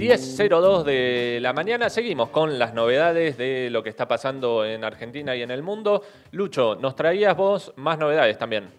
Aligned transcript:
10.02 0.00 0.84
de 0.84 1.38
la 1.40 1.52
mañana, 1.54 1.88
seguimos 1.88 2.28
con 2.28 2.58
las 2.58 2.74
novedades 2.74 3.38
de 3.38 3.70
lo 3.70 3.82
que 3.82 3.88
está 3.88 4.06
pasando 4.06 4.66
en 4.66 4.84
Argentina 4.84 5.34
y 5.34 5.42
en 5.42 5.50
el 5.50 5.62
mundo. 5.62 6.02
Lucho, 6.32 6.76
nos 6.76 6.94
traías 6.94 7.34
vos 7.36 7.72
más 7.76 7.98
novedades 7.98 8.36
también. 8.36 8.70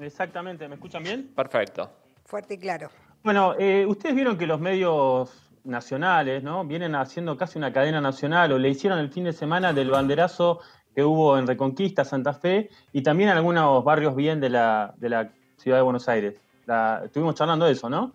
Exactamente, 0.00 0.66
¿me 0.68 0.76
escuchan 0.76 1.02
bien? 1.02 1.30
Perfecto. 1.34 1.90
Fuerte 2.24 2.54
y 2.54 2.58
claro. 2.58 2.88
Bueno, 3.22 3.54
eh, 3.58 3.84
ustedes 3.86 4.14
vieron 4.14 4.38
que 4.38 4.46
los 4.46 4.60
medios 4.60 5.50
nacionales, 5.64 6.42
¿no? 6.42 6.64
Vienen 6.64 6.94
haciendo 6.94 7.36
casi 7.36 7.58
una 7.58 7.72
cadena 7.72 8.00
nacional 8.00 8.52
o 8.52 8.58
le 8.58 8.70
hicieron 8.70 8.98
el 8.98 9.10
fin 9.10 9.24
de 9.24 9.32
semana 9.32 9.72
del 9.72 9.90
banderazo 9.90 10.60
que 10.94 11.04
hubo 11.04 11.38
en 11.38 11.46
Reconquista, 11.46 12.04
Santa 12.04 12.32
Fe 12.32 12.70
y 12.92 13.02
también 13.02 13.30
algunos 13.30 13.84
barrios 13.84 14.16
bien 14.16 14.40
de 14.40 14.50
la, 14.50 14.94
de 14.98 15.08
la 15.08 15.30
ciudad 15.56 15.78
de 15.78 15.82
Buenos 15.82 16.08
Aires. 16.08 16.34
estuvimos 17.04 17.34
charlando 17.34 17.66
de 17.66 17.72
eso, 17.72 17.88
¿no? 17.88 18.12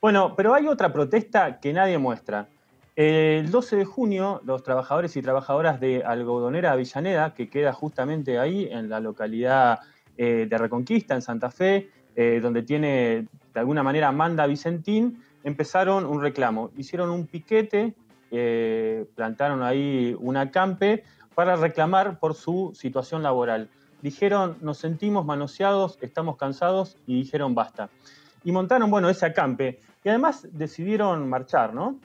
Bueno, 0.00 0.34
pero 0.36 0.54
hay 0.54 0.68
otra 0.68 0.92
protesta 0.92 1.58
que 1.58 1.72
nadie 1.72 1.98
muestra. 1.98 2.48
El 2.94 3.50
12 3.50 3.76
de 3.76 3.84
junio, 3.84 4.40
los 4.44 4.62
trabajadores 4.62 5.16
y 5.16 5.22
trabajadoras 5.22 5.80
de 5.80 6.02
Algodonera 6.02 6.72
Avellaneda, 6.72 7.34
que 7.34 7.48
queda 7.48 7.72
justamente 7.72 8.38
ahí 8.38 8.68
en 8.70 8.88
la 8.88 9.00
localidad 9.00 9.80
eh, 10.16 10.46
de 10.48 10.58
Reconquista, 10.58 11.14
en 11.14 11.20
Santa 11.20 11.50
Fe, 11.50 11.90
eh, 12.14 12.40
donde 12.42 12.62
tiene 12.62 13.26
de 13.52 13.60
alguna 13.60 13.82
manera 13.82 14.12
Manda 14.12 14.46
Vicentín, 14.46 15.22
empezaron 15.44 16.06
un 16.06 16.22
reclamo. 16.22 16.70
Hicieron 16.76 17.10
un 17.10 17.26
piquete, 17.26 17.94
eh, 18.30 19.04
plantaron 19.14 19.62
ahí 19.62 20.16
un 20.18 20.36
acampe 20.36 21.04
para 21.36 21.54
reclamar 21.54 22.18
por 22.18 22.32
su 22.32 22.72
situación 22.74 23.22
laboral. 23.22 23.68
Dijeron, 24.00 24.56
nos 24.62 24.78
sentimos 24.78 25.26
manoseados, 25.26 25.98
estamos 26.00 26.38
cansados 26.38 26.96
y 27.06 27.14
dijeron 27.20 27.54
basta. 27.54 27.90
Y 28.42 28.52
montaron, 28.52 28.90
bueno, 28.90 29.10
ese 29.10 29.26
acampe. 29.26 29.78
Y 30.02 30.08
además 30.08 30.48
decidieron 30.50 31.28
marchar, 31.28 31.74
¿no? 31.74 32.00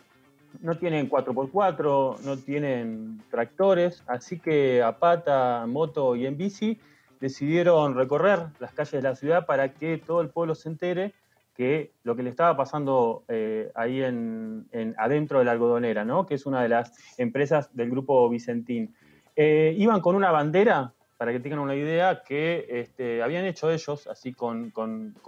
No 0.59 0.75
tienen 0.75 1.09
4x4, 1.09 2.19
no 2.19 2.37
tienen 2.39 3.23
tractores, 3.31 4.03
así 4.05 4.37
que 4.37 4.83
a 4.83 4.99
pata, 4.99 5.65
moto 5.65 6.17
y 6.17 6.25
en 6.25 6.35
bici 6.35 6.77
decidieron 7.21 7.95
recorrer 7.95 8.47
las 8.59 8.73
calles 8.73 8.91
de 8.91 9.01
la 9.01 9.15
ciudad 9.15 9.45
para 9.45 9.73
que 9.73 9.97
todo 9.97 10.19
el 10.19 10.27
pueblo 10.29 10.55
se 10.55 10.67
entere 10.67 11.13
que 11.55 11.93
lo 12.03 12.17
que 12.17 12.23
le 12.23 12.31
estaba 12.31 12.57
pasando 12.57 13.23
eh, 13.29 13.71
ahí 13.75 14.03
en, 14.03 14.67
adentro 14.97 15.39
de 15.39 15.45
la 15.45 15.51
algodonera, 15.53 16.03
¿no? 16.03 16.25
que 16.25 16.35
es 16.35 16.45
una 16.45 16.61
de 16.63 16.67
las 16.67 16.91
empresas 17.17 17.73
del 17.73 17.91
grupo 17.91 18.27
Vicentín. 18.27 18.93
Eh, 19.35 19.75
iban 19.77 20.01
con 20.01 20.15
una 20.15 20.31
bandera, 20.31 20.93
para 21.17 21.31
que 21.31 21.39
tengan 21.39 21.59
una 21.59 21.75
idea, 21.75 22.23
que 22.23 22.65
este, 22.69 23.21
habían 23.21 23.45
hecho 23.45 23.71
ellos, 23.71 24.07
así 24.07 24.33
con, 24.33 24.73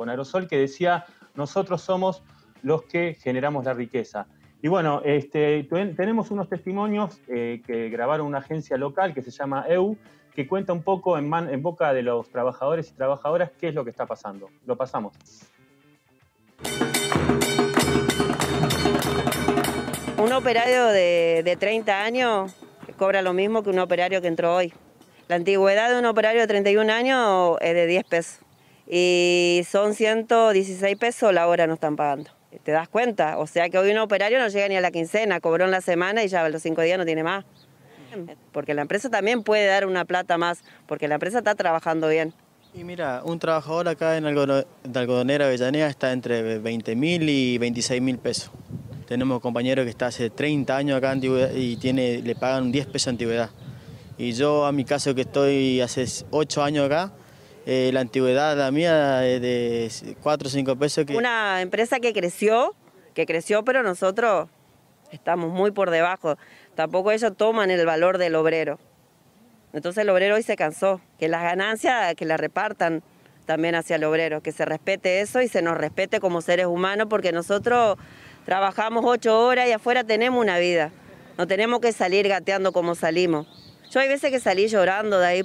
aerosol, 0.07 0.47
que 0.47 0.57
decía, 0.57 1.05
nosotros 1.35 1.81
somos 1.81 2.23
los 2.61 2.83
que 2.83 3.15
generamos 3.15 3.65
la 3.65 3.73
riqueza. 3.73 4.27
Y 4.61 4.69
bueno, 4.69 5.01
este, 5.03 5.63
tenemos 5.63 6.31
unos 6.31 6.47
testimonios 6.47 7.21
eh, 7.27 7.61
que 7.65 7.89
grabaron 7.89 8.27
una 8.27 8.39
agencia 8.39 8.77
local 8.77 9.13
que 9.13 9.21
se 9.21 9.31
llama 9.31 9.65
EU, 9.67 9.97
que 10.33 10.47
cuenta 10.47 10.73
un 10.73 10.81
poco 10.81 11.17
en, 11.17 11.31
en 11.33 11.61
boca 11.61 11.93
de 11.93 12.01
los 12.01 12.29
trabajadores 12.29 12.89
y 12.89 12.93
trabajadoras 12.93 13.51
qué 13.59 13.67
es 13.67 13.75
lo 13.75 13.83
que 13.83 13.89
está 13.89 14.05
pasando. 14.05 14.49
Lo 14.65 14.75
pasamos. 14.75 15.13
Un 20.23 20.31
operario 20.31 20.85
de, 20.87 21.57
30 21.59 22.01
años 22.01 22.55
cobra 22.97 23.21
lo 23.21 23.33
mismo 23.33 23.63
que 23.63 23.69
un 23.69 23.79
operario 23.79 24.21
que 24.21 24.27
entró 24.27 24.55
hoy. 24.55 24.73
La 25.27 25.35
antigüedad 25.35 25.89
de 25.89 25.99
un 25.99 26.05
operario 26.05 26.41
de 26.41 26.47
31 26.47 26.91
años 26.91 27.57
es 27.61 27.73
de 27.73 27.87
10 27.87 28.03
pesos 28.05 28.39
y 28.87 29.61
son 29.69 29.93
116 29.93 30.97
pesos 30.97 31.33
la 31.33 31.47
hora 31.47 31.67
no 31.67 31.75
están 31.75 31.95
pagando. 31.95 32.31
¿Te 32.63 32.71
das 32.71 32.87
cuenta? 32.87 33.39
O 33.39 33.47
sea 33.47 33.69
que 33.69 33.77
hoy 33.77 33.91
un 33.91 33.97
operario 33.97 34.39
no 34.39 34.47
llega 34.47 34.67
ni 34.67 34.75
a 34.75 34.81
la 34.81 34.91
quincena, 34.91 35.39
cobró 35.39 35.65
en 35.65 35.71
la 35.71 35.81
semana 35.81 36.23
y 36.23 36.27
ya 36.27 36.47
los 36.49 36.61
cinco 36.61 36.81
días 36.81 36.97
no 36.97 37.05
tiene 37.05 37.23
más. 37.23 37.45
Porque 38.51 38.75
la 38.75 38.83
empresa 38.83 39.09
también 39.09 39.43
puede 39.43 39.65
dar 39.65 39.87
una 39.87 40.05
plata 40.05 40.37
más, 40.37 40.63
porque 40.85 41.07
la 41.07 41.15
empresa 41.15 41.39
está 41.39 41.55
trabajando 41.55 42.09
bien. 42.09 42.31
Y 42.75 42.83
mira, 42.83 43.21
un 43.23 43.39
trabajador 43.39 43.87
acá 43.87 44.17
en 44.17 44.25
Algodonera 44.25 45.45
Avellaneda 45.45 45.87
está 45.87 46.11
entre 46.11 46.59
20 46.59 46.95
mil 46.95 47.27
y 47.27 47.57
26 47.57 48.01
mil 48.01 48.17
pesos. 48.19 48.51
Tenemos 49.13 49.41
compañeros 49.41 49.83
que 49.85 49.91
está 49.91 50.07
hace 50.07 50.31
30 50.31 50.75
años 50.75 50.97
acá 50.97 51.15
y 51.53 51.77
tiene, 51.77 52.23
le 52.23 52.33
pagan 52.33 52.71
10 52.71 52.87
pesos 52.87 53.05
de 53.05 53.09
antigüedad. 53.11 53.51
Y 54.17 54.31
yo, 54.31 54.65
a 54.65 54.71
mi 54.71 54.85
caso, 54.85 55.13
que 55.13 55.21
estoy 55.21 55.81
hace 55.81 56.07
8 56.31 56.63
años 56.63 56.87
acá, 56.87 57.11
eh, 57.67 57.91
la 57.93 57.99
antigüedad 57.99 58.57
la 58.57 58.71
mía 58.71 59.23
es 59.27 59.39
de 59.39 60.15
4 60.23 60.47
o 60.47 60.49
5 60.49 60.75
pesos. 60.77 61.05
Que... 61.05 61.15
Una 61.15 61.61
empresa 61.61 61.99
que 61.99 62.11
creció, 62.11 62.73
que 63.13 63.27
creció, 63.27 63.63
pero 63.63 63.83
nosotros 63.83 64.49
estamos 65.11 65.51
muy 65.51 65.69
por 65.69 65.91
debajo. 65.91 66.35
Tampoco 66.73 67.11
ellos 67.11 67.37
toman 67.37 67.69
el 67.69 67.85
valor 67.85 68.17
del 68.17 68.33
obrero. 68.33 68.79
Entonces 69.73 70.01
el 70.01 70.09
obrero 70.09 70.33
hoy 70.33 70.43
se 70.43 70.55
cansó, 70.55 71.01
que 71.19 71.27
las 71.27 71.43
ganancias 71.43 72.15
que 72.15 72.25
la 72.25 72.37
repartan 72.37 73.03
también 73.45 73.75
hacia 73.75 73.97
el 73.97 74.05
obrero, 74.05 74.41
que 74.41 74.51
se 74.51 74.65
respete 74.65 75.21
eso 75.21 75.39
y 75.39 75.47
se 75.47 75.61
nos 75.61 75.77
respete 75.77 76.19
como 76.19 76.41
seres 76.41 76.65
humanos, 76.65 77.05
porque 77.11 77.31
nosotros 77.31 77.99
Trabajamos 78.45 79.03
ocho 79.05 79.39
horas 79.39 79.67
y 79.67 79.71
afuera 79.71 80.03
tenemos 80.03 80.41
una 80.41 80.59
vida. 80.59 80.91
No 81.37 81.47
tenemos 81.47 81.79
que 81.79 81.91
salir 81.91 82.27
gateando 82.27 82.71
como 82.73 82.93
salimos. 82.93 83.47
Yo 83.89 83.99
hay 83.99 84.09
veces 84.09 84.31
que 84.31 84.39
salí 84.39 84.67
llorando 84.67 85.19
de 85.19 85.25
ahí. 85.25 85.43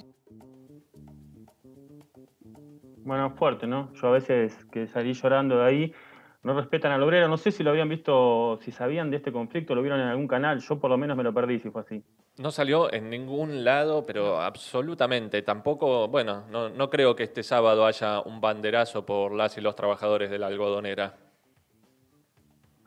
Bueno, 3.04 3.30
fuerte, 3.36 3.66
¿no? 3.66 3.92
Yo 3.94 4.08
a 4.08 4.10
veces 4.10 4.54
que 4.72 4.86
salí 4.86 5.14
llorando 5.14 5.58
de 5.58 5.64
ahí, 5.64 5.94
no 6.42 6.54
respetan 6.54 6.92
al 6.92 7.02
obrero. 7.02 7.28
No 7.28 7.38
sé 7.38 7.52
si 7.52 7.62
lo 7.62 7.70
habían 7.70 7.88
visto, 7.88 8.58
si 8.62 8.72
sabían 8.72 9.10
de 9.10 9.18
este 9.18 9.32
conflicto, 9.32 9.74
lo 9.74 9.80
vieron 9.80 10.00
en 10.00 10.08
algún 10.08 10.28
canal. 10.28 10.60
Yo 10.60 10.78
por 10.78 10.90
lo 10.90 10.98
menos 10.98 11.16
me 11.16 11.22
lo 11.22 11.32
perdí 11.32 11.58
si 11.60 11.70
fue 11.70 11.82
así. 11.82 12.02
No 12.36 12.50
salió 12.50 12.92
en 12.92 13.08
ningún 13.10 13.64
lado, 13.64 14.04
pero 14.04 14.40
absolutamente. 14.40 15.42
Tampoco, 15.42 16.08
bueno, 16.08 16.44
no, 16.50 16.68
no 16.68 16.90
creo 16.90 17.14
que 17.16 17.22
este 17.22 17.42
sábado 17.42 17.86
haya 17.86 18.20
un 18.20 18.40
banderazo 18.40 19.06
por 19.06 19.32
las 19.32 19.56
y 19.56 19.60
los 19.60 19.74
trabajadores 19.74 20.30
de 20.30 20.38
la 20.38 20.48
algodonera. 20.48 21.14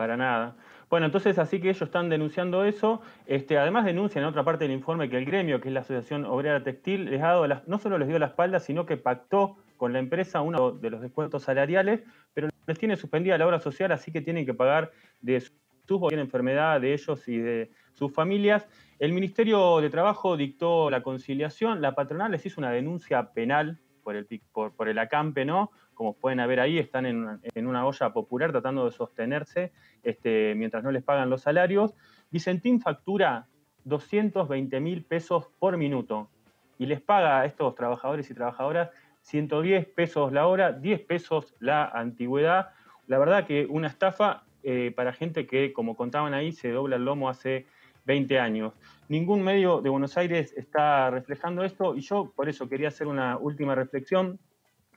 Para 0.02 0.18
nada. 0.18 0.56
Bueno, 0.90 1.06
entonces 1.06 1.38
así 1.38 1.62
que 1.62 1.70
ellos 1.70 1.84
están 1.84 2.10
denunciando 2.10 2.66
eso. 2.66 3.04
Este, 3.28 3.60
además 3.60 3.86
denuncian 3.86 4.24
en 4.24 4.30
otra 4.30 4.44
parte 4.44 4.64
del 4.64 4.74
informe 4.74 5.08
que 5.12 5.18
el 5.20 5.26
gremio, 5.26 5.62
que 5.62 5.68
es 5.68 5.74
la 5.76 5.82
Asociación 5.82 6.26
Obrera 6.26 6.64
Textil, 6.64 7.06
les 7.06 7.22
ha 7.22 7.28
dado 7.28 7.46
no 7.68 7.78
solo 7.78 8.00
les 8.00 8.08
dio 8.08 8.18
la 8.18 8.26
espalda, 8.26 8.60
sino 8.60 8.88
que 8.88 8.98
pactó 8.98 9.58
con 9.78 9.94
la 9.94 10.00
empresa 10.00 10.42
uno 10.42 10.72
de 10.72 10.90
los 10.90 11.02
descuentos 11.02 11.44
salariales, 11.44 12.02
pero 12.34 12.50
les 12.66 12.80
tiene 12.80 12.96
suspendida 12.96 13.38
la 13.38 13.46
obra 13.46 13.60
social, 13.60 13.92
así 13.92 14.12
que 14.12 14.22
tienen 14.22 14.44
que 14.44 14.56
pagar 14.56 14.92
de 15.22 15.40
su 15.40 16.10
enfermedad 16.10 16.82
de 16.82 16.94
ellos 16.94 17.28
y 17.28 17.38
de 17.38 17.70
sus 17.94 18.12
familias. 18.12 18.68
El 18.98 19.14
Ministerio 19.14 19.82
de 19.82 19.92
Trabajo 19.92 20.36
dictó 20.36 20.90
la 20.90 21.04
conciliación, 21.04 21.80
la 21.80 21.94
patronal 21.94 22.32
les 22.32 22.44
hizo 22.48 22.60
una 22.60 22.72
denuncia 22.72 23.34
penal 23.34 23.78
por 24.52 24.90
el, 24.90 25.00
acampe, 25.00 25.46
¿no? 25.46 25.72
como 25.94 26.14
pueden 26.14 26.46
ver 26.48 26.60
ahí, 26.60 26.80
están 26.80 27.06
en, 27.06 27.68
una 27.68 27.86
olla 27.86 28.12
popular 28.12 28.52
tratando 28.52 28.86
de 28.86 28.92
sostenerse 28.92 29.72
este, 30.04 30.56
mientras 30.56 30.84
no 30.84 30.92
les 30.92 31.04
pagan 31.04 31.30
los 31.30 31.42
salarios. 31.42 31.94
Vicentín 32.32 32.82
factura 32.82 33.48
220 33.84 34.80
mil 34.80 35.04
pesos 35.04 35.48
por 35.60 35.78
minuto 35.78 36.30
y 36.80 36.88
les 36.88 37.02
paga 37.02 37.42
a 37.42 37.46
estos 37.46 37.76
trabajadores 37.76 38.30
y 38.32 38.34
trabajadoras 38.34 38.90
110 39.22 39.86
pesos 39.88 40.32
la 40.32 40.48
hora, 40.48 40.72
10 40.72 41.02
pesos 41.02 41.54
la 41.60 41.86
antigüedad. 41.86 42.70
La 43.08 43.20
verdad 43.20 43.46
que 43.46 43.68
una 43.70 43.88
estafa 43.88 44.44
eh, 44.64 44.92
para 44.96 45.14
gente 45.14 45.46
que, 45.46 45.74
como 45.74 45.96
contaban 45.96 46.34
ahí, 46.34 46.52
se 46.52 46.72
dobla 46.72 46.96
el 46.96 47.06
lomo 47.06 47.30
hace 47.30 47.68
20 48.12 48.40
años. 48.40 48.74
Ningún 49.08 49.42
medio 49.42 49.82
de 49.82 49.90
Buenos 49.90 50.18
Aires 50.18 50.54
está 50.56 51.10
reflejando 51.10 51.64
esto 51.64 51.96
y 51.96 52.02
yo 52.02 52.32
por 52.36 52.50
eso 52.50 52.68
quería 52.70 52.90
hacer 52.90 53.08
una 53.08 53.38
última 53.38 53.74
reflexión 53.74 54.40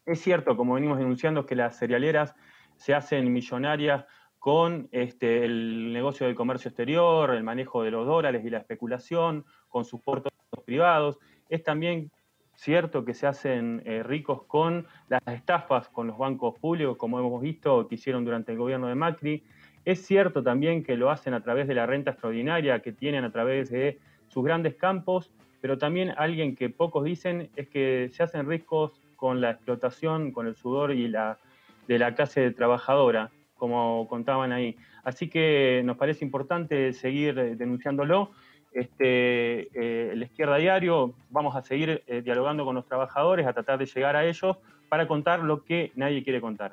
es 0.07 0.21
cierto, 0.21 0.57
como 0.57 0.75
venimos 0.75 0.99
denunciando, 0.99 1.47
que 1.47 1.56
las 1.56 1.79
cerealeras 1.79 2.35
se 2.77 2.94
hacen 2.94 3.33
millonarias 3.33 4.05
con 4.38 4.88
este, 4.93 5.44
el 5.44 5.93
negocio 5.93 6.27
del 6.27 6.35
comercio 6.35 6.69
exterior, 6.69 7.31
el 7.31 7.43
manejo 7.43 7.83
de 7.83 7.91
los 7.91 8.06
dólares 8.06 8.44
y 8.44 8.50
la 8.50 8.59
especulación, 8.59 9.47
con 9.69 9.87
sus 9.87 10.03
puertos 10.03 10.31
privados. 10.67 11.19
Es 11.49 11.62
también 11.62 12.11
cierto 12.55 13.05
que 13.05 13.15
se 13.15 13.27
hacen 13.27 13.83
eh, 13.87 14.03
ricos 14.03 14.44
con 14.44 14.87
las 15.09 15.23
estafas 15.27 15.88
con 15.88 16.06
los 16.06 16.19
bancos 16.19 16.59
públicos, 16.59 16.99
como 16.99 17.19
hemos 17.19 17.41
visto 17.41 17.88
que 17.88 17.94
hicieron 17.94 18.25
durante 18.25 18.53
el 18.53 18.59
gobierno 18.59 18.88
de 18.88 18.94
Macri. 18.94 19.44
Es 19.85 20.07
cierto 20.07 20.43
también 20.43 20.83
que 20.83 20.97
lo 20.97 21.11
hacen 21.11 21.35
a 21.35 21.43
través 21.43 21.69
de 21.69 21.75
la 21.75 21.87
renta 21.87 22.13
extraordinaria 22.13 22.81
que 22.81 22.93
tienen 22.93 23.25
a 23.25 23.31
través 23.33 23.71
de 23.71 23.99
sus 24.29 24.43
grandes 24.43 24.75
campos, 24.75 25.31
pero 25.61 25.77
también 25.79 26.15
alguien 26.17 26.57
que 26.57 26.71
pocos 26.71 27.05
dicen 27.05 27.51
es 27.57 27.69
que 27.69 28.11
se 28.13 28.23
hacen 28.23 28.49
ricos 28.49 29.01
con 29.17 29.41
la 29.41 29.51
explotación, 29.51 30.33
con 30.33 30.47
el 30.47 30.57
sudor 30.57 30.93
y 30.93 31.09
la, 31.09 31.39
de 31.87 31.99
la 31.99 32.15
clase 32.15 32.51
trabajadora, 32.51 33.31
como 33.57 34.07
contaban 34.09 34.53
ahí. 34.53 34.77
Así 35.05 35.29
que 35.29 35.83
nos 35.85 35.97
parece 35.97 36.25
importante 36.25 36.93
seguir 36.93 37.57
denunciándolo. 37.57 38.31
este, 38.75 39.69
eh, 39.73 40.17
la 40.17 40.25
izquierda 40.25 40.57
diario, 40.57 41.15
vamos 41.31 41.55
a 41.55 41.63
seguir 41.63 42.03
eh, 42.07 42.23
dialogando 42.23 42.65
con 42.65 42.75
los 42.75 42.87
trabajadores, 42.87 43.47
a 43.47 43.53
tratar 43.53 43.79
de 43.79 43.87
llegar 43.87 44.17
a 44.17 44.27
ellos 44.27 44.57
para 44.89 45.07
contar 45.07 45.41
lo 45.41 45.65
que 45.65 45.93
nadie 45.95 46.25
quiere 46.25 46.41
contar. 46.41 46.73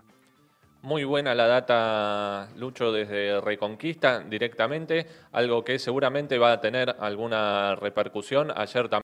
Muy 0.83 1.03
buena 1.03 1.35
la 1.35 1.45
data, 1.45 2.49
Lucho, 2.57 2.91
desde 2.91 3.39
Reconquista 3.39 4.21
directamente, 4.21 5.05
algo 5.31 5.63
que 5.63 5.77
seguramente 5.77 6.39
va 6.39 6.53
a 6.53 6.59
tener 6.59 6.95
alguna 6.99 7.75
repercusión. 7.75 8.51
Ayer 8.55 8.89
también. 8.89 8.99